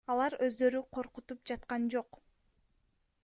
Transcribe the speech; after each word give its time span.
Алар 0.11 0.35
өздөрү 0.45 0.79
коркутуп 0.97 1.43
жаткан 1.51 1.85
жок. 1.97 2.21